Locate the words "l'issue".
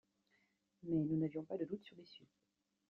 1.95-2.25